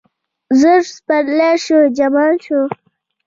زر 0.59 0.81
سپرلیه 0.93 1.55
شوم، 1.63 1.85
جمال 1.97 2.35
شوم 2.45 2.69